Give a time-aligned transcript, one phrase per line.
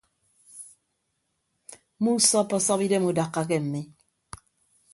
[2.01, 3.81] Muusọppọsọp idem udakka ke mmi.